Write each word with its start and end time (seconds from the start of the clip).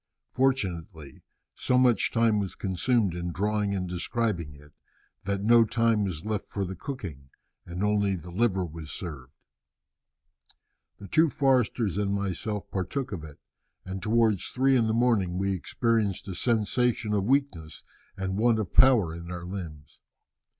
Fortunately 0.31 1.21
so 1.53 1.77
much 1.77 2.09
time 2.11 2.39
was 2.39 2.55
consumed 2.55 3.13
in 3.13 3.31
drawing 3.31 3.75
and 3.75 3.87
describing 3.87 4.55
it 4.55 4.73
that 5.25 5.43
no 5.43 5.63
time 5.63 6.05
was 6.05 6.25
left 6.25 6.47
for 6.49 6.65
the 6.65 6.75
cooking, 6.75 7.29
and 7.67 7.83
only 7.83 8.15
the 8.15 8.31
liver 8.31 8.65
was 8.65 8.89
served. 8.91 9.31
"The 10.97 11.07
two 11.07 11.27
Forsters 11.29 11.99
and 11.99 12.15
myself 12.15 12.67
partook 12.71 13.11
of 13.11 13.23
it, 13.23 13.37
and 13.85 14.01
towards 14.01 14.47
three 14.47 14.75
in 14.75 14.87
the 14.87 14.93
morning 14.93 15.37
we 15.37 15.53
experienced 15.53 16.27
a 16.27 16.33
sensation 16.33 17.13
of 17.13 17.25
weakness 17.25 17.83
and 18.17 18.39
want 18.39 18.57
of 18.57 18.73
power 18.73 19.13
in 19.13 19.29
our 19.29 19.45
limbs. 19.45 19.99